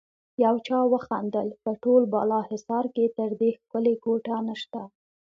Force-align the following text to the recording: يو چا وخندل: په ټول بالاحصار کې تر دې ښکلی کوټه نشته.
يو 0.43 0.55
چا 0.67 0.79
وخندل: 0.93 1.47
په 1.63 1.71
ټول 1.83 2.01
بالاحصار 2.13 2.85
کې 2.95 3.05
تر 3.17 3.29
دې 3.39 3.51
ښکلی 3.59 3.95
کوټه 4.03 4.35
نشته. 4.47 4.81